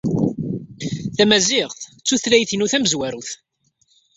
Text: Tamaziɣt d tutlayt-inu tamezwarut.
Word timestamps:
Tamaziɣt 1.15 1.79
d 1.85 1.87
tutlayt-inu 2.07 2.67
tamezwarut. 2.71 3.31